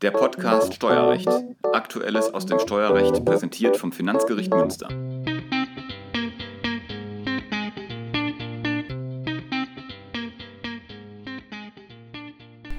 [0.00, 1.28] Der Podcast Steuerrecht.
[1.72, 4.88] Aktuelles aus dem Steuerrecht präsentiert vom Finanzgericht Münster.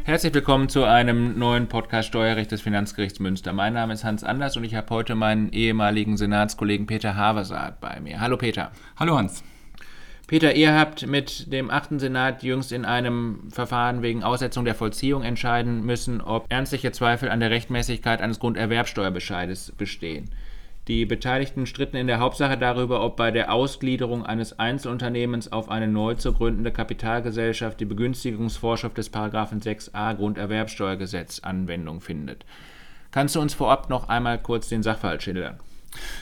[0.06, 3.52] Herzlich willkommen zu einem neuen Podcast Steuerrecht des Finanzgerichts Münster.
[3.52, 8.00] Mein Name ist Hans Anders und ich habe heute meinen ehemaligen Senatskollegen Peter Haversaat bei
[8.00, 8.22] mir.
[8.22, 8.72] Hallo Peter.
[8.96, 9.44] Hallo Hans.
[10.30, 12.00] Peter, ihr habt mit dem 8.
[12.00, 17.40] Senat jüngst in einem Verfahren wegen Aussetzung der Vollziehung entscheiden müssen, ob ernstliche Zweifel an
[17.40, 20.30] der Rechtmäßigkeit eines Grunderwerbsteuerbescheides bestehen.
[20.88, 25.88] Die Beteiligten stritten in der Hauptsache darüber, ob bei der Ausgliederung eines Einzelunternehmens auf eine
[25.88, 32.46] neu zu gründende Kapitalgesellschaft die Begünstigungsvorschrift des 6a Grunderwerbsteuergesetz Anwendung findet.
[33.10, 35.58] Kannst du uns vorab noch einmal kurz den Sachverhalt schildern?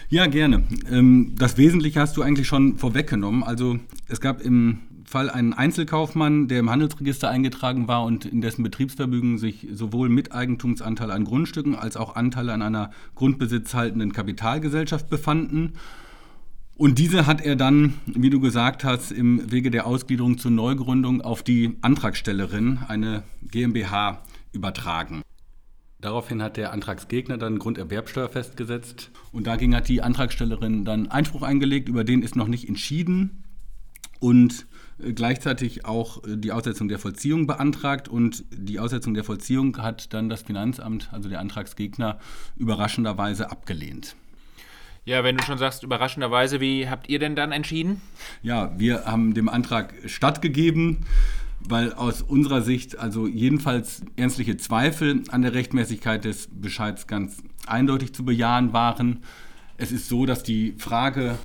[0.10, 0.64] Ja, gerne.
[0.90, 3.44] Ähm, das Wesentliche hast du eigentlich schon vorweggenommen.
[3.44, 8.62] Also es gab im Fall einen Einzelkaufmann, der im Handelsregister eingetragen war und in dessen
[8.64, 15.74] Betriebsvermögen sich sowohl Miteigentumsanteile an Grundstücken als auch Anteile an einer grundbesitzhaltenden Kapitalgesellschaft befanden.
[16.76, 21.22] Und diese hat er dann, wie du gesagt hast, im Wege der Ausgliederung zur Neugründung
[21.22, 24.22] auf die Antragstellerin, eine GmbH,
[24.52, 25.22] übertragen.
[26.00, 29.10] Daraufhin hat der Antragsgegner dann Grunderwerbsteuer festgesetzt.
[29.32, 33.44] Und dagegen hat die Antragstellerin dann Einspruch eingelegt, über den ist noch nicht entschieden.
[34.20, 34.68] Und
[35.00, 38.08] äh, gleichzeitig auch äh, die Aussetzung der Vollziehung beantragt.
[38.08, 42.20] Und die Aussetzung der Vollziehung hat dann das Finanzamt, also der Antragsgegner,
[42.56, 44.16] überraschenderweise abgelehnt.
[45.04, 48.02] Ja, wenn du schon sagst, überraschenderweise, wie habt ihr denn dann entschieden?
[48.44, 51.06] Ja, wir haben dem Antrag stattgegeben
[51.60, 58.14] weil aus unserer Sicht also jedenfalls ernstliche Zweifel an der Rechtmäßigkeit des Bescheids ganz eindeutig
[58.14, 59.20] zu bejahen waren.
[59.78, 61.38] Es ist so, dass die Frage,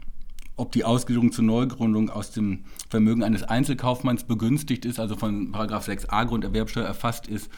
[0.57, 6.27] ob die Ausgliederung zur Neugründung aus dem Vermögen eines Einzelkaufmanns begünstigt ist, also von 6a
[6.27, 7.51] Grunderwerbsteuer erfasst ist,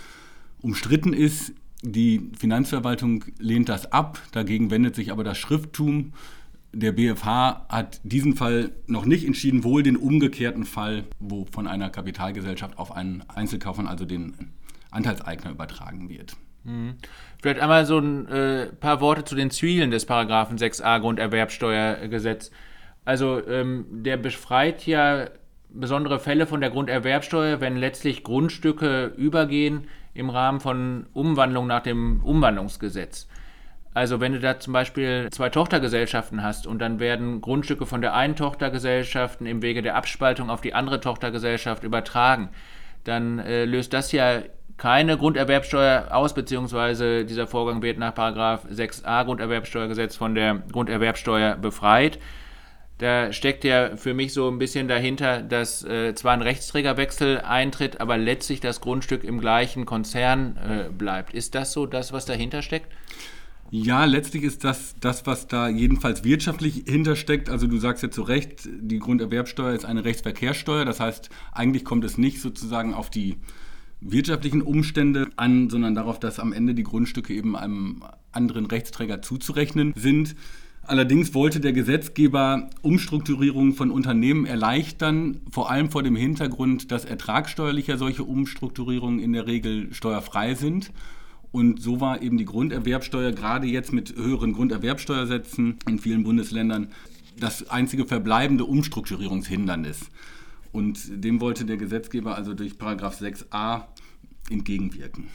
[0.62, 1.52] umstritten ist.
[1.82, 6.12] Die Finanzverwaltung lehnt das ab, dagegen wendet sich aber das Schrifttum
[6.74, 11.90] der BFH hat diesen Fall noch nicht entschieden, wohl den umgekehrten Fall, wo von einer
[11.90, 14.52] Kapitalgesellschaft auf einen Einzelkaufmann, also den
[14.90, 16.36] Anteilseigner, übertragen wird.
[16.64, 16.94] Mhm.
[17.40, 22.50] Vielleicht einmal so ein äh, paar Worte zu den Zielen des Paragraphen 6a Grunderwerbsteuergesetz.
[23.04, 25.28] Also ähm, der befreit ja
[25.68, 32.22] besondere Fälle von der Grunderwerbsteuer, wenn letztlich Grundstücke übergehen im Rahmen von Umwandlung nach dem
[32.22, 33.28] Umwandlungsgesetz.
[33.94, 38.14] Also wenn du da zum Beispiel zwei Tochtergesellschaften hast und dann werden Grundstücke von der
[38.14, 42.50] einen Tochtergesellschaft im Wege der Abspaltung auf die andere Tochtergesellschaft übertragen,
[43.04, 44.42] dann äh, löst das ja
[44.76, 52.18] keine Grunderwerbsteuer aus, beziehungsweise dieser Vorgang wird nach 6a Grunderwerbsteuergesetz von der Grunderwerbsteuer befreit.
[52.98, 58.00] Da steckt ja für mich so ein bisschen dahinter, dass äh, zwar ein Rechtsträgerwechsel eintritt,
[58.00, 61.34] aber letztlich das Grundstück im gleichen Konzern äh, bleibt.
[61.34, 62.88] Ist das so das, was dahinter steckt?
[63.76, 67.50] Ja, letztlich ist das das, was da jedenfalls wirtschaftlich hintersteckt.
[67.50, 70.84] Also du sagst ja zu Recht, die Grunderwerbsteuer ist eine Rechtsverkehrssteuer.
[70.84, 73.34] Das heißt, eigentlich kommt es nicht sozusagen auf die
[74.00, 79.92] wirtschaftlichen Umstände an, sondern darauf, dass am Ende die Grundstücke eben einem anderen Rechtsträger zuzurechnen
[79.96, 80.36] sind.
[80.84, 87.98] Allerdings wollte der Gesetzgeber Umstrukturierungen von Unternehmen erleichtern, vor allem vor dem Hintergrund, dass ertragsteuerlicher
[87.98, 90.92] solche Umstrukturierungen in der Regel steuerfrei sind
[91.54, 96.88] und so war eben die Grunderwerbsteuer gerade jetzt mit höheren Grunderwerbsteuersätzen in vielen Bundesländern
[97.38, 100.10] das einzige verbleibende Umstrukturierungshindernis.
[100.72, 103.82] Und dem wollte der Gesetzgeber also durch Paragraph 6a
[104.50, 105.28] entgegenwirken.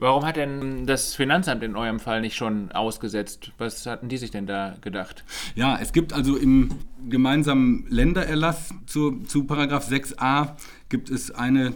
[0.00, 3.50] Warum hat denn das Finanzamt in eurem Fall nicht schon ausgesetzt?
[3.58, 5.24] Was hatten die sich denn da gedacht?
[5.56, 6.70] Ja, es gibt also im
[7.08, 10.56] gemeinsamen Ländererlass zu, zu Paragraph 6a
[10.88, 11.74] gibt es eine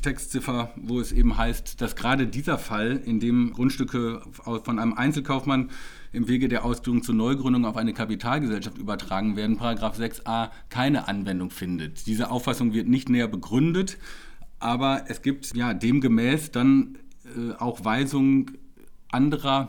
[0.00, 5.70] Textziffer, wo es eben heißt, dass gerade dieser Fall, in dem Grundstücke von einem Einzelkaufmann
[6.12, 11.50] im Wege der Ausführung zur Neugründung auf eine Kapitalgesellschaft übertragen werden, Paragraph 6a keine Anwendung
[11.50, 12.06] findet.
[12.06, 13.98] Diese Auffassung wird nicht näher begründet,
[14.58, 18.58] aber es gibt ja demgemäß dann äh, auch Weisungen
[19.10, 19.68] anderer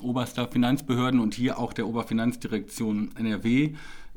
[0.00, 3.74] oberster Finanzbehörden und hier auch der Oberfinanzdirektion NRW,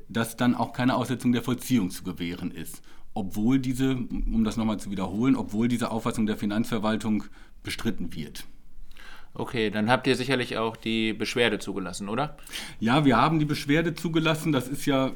[0.08, 2.82] dass dann auch keine Aussetzung der Vollziehung zu gewähren ist
[3.14, 7.26] obwohl diese, um das nochmal zu wiederholen, obwohl diese Auffassung der Finanzverwaltung
[7.62, 8.46] bestritten wird.
[9.36, 12.38] Okay, dann habt ihr sicherlich auch die Beschwerde zugelassen, oder?
[12.80, 14.52] Ja, wir haben die Beschwerde zugelassen.
[14.52, 15.12] Das ist ja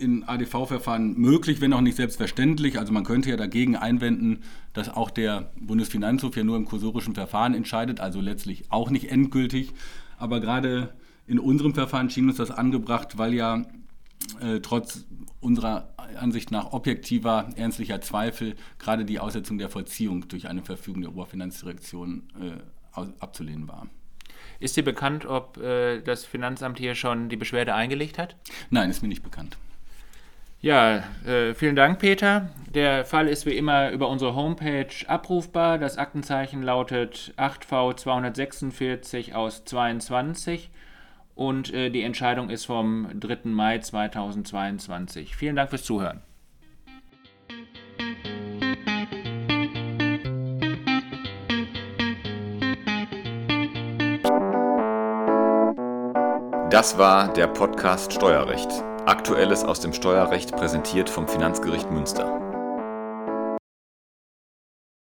[0.00, 2.78] in ADV-Verfahren möglich, wenn auch nicht selbstverständlich.
[2.78, 4.40] Also man könnte ja dagegen einwenden,
[4.72, 9.72] dass auch der Bundesfinanzhof ja nur im kursorischen Verfahren entscheidet, also letztlich auch nicht endgültig.
[10.18, 10.94] Aber gerade
[11.26, 13.64] in unserem Verfahren schien uns das angebracht, weil ja
[14.40, 15.06] äh, trotz
[15.40, 21.12] unserer Ansicht nach objektiver, ernstlicher Zweifel gerade die Aussetzung der Vollziehung durch eine Verfügung der
[21.12, 23.86] Oberfinanzdirektion äh, abzulehnen war.
[24.58, 28.36] Ist dir bekannt, ob äh, das Finanzamt hier schon die Beschwerde eingelegt hat?
[28.68, 29.56] Nein, ist mir nicht bekannt.
[30.62, 32.50] Ja, äh, vielen Dank, Peter.
[32.74, 35.78] Der Fall ist wie immer über unsere Homepage abrufbar.
[35.78, 40.70] Das Aktenzeichen lautet 8V 246 aus 22
[41.34, 43.38] und äh, die Entscheidung ist vom 3.
[43.44, 45.34] Mai 2022.
[45.34, 46.20] Vielen Dank fürs Zuhören.
[56.70, 58.89] Das war der Podcast Steuerrecht.
[59.10, 62.49] Aktuelles aus dem Steuerrecht präsentiert vom Finanzgericht Münster.